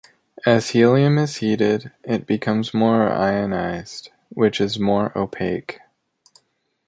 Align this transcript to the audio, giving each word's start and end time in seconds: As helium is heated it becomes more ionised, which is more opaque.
As 0.47 0.71
helium 0.71 1.19
is 1.19 1.35
heated 1.35 1.91
it 2.03 2.25
becomes 2.25 2.73
more 2.73 3.07
ionised, 3.11 4.09
which 4.29 4.59
is 4.59 4.79
more 4.79 5.15
opaque. 5.15 5.79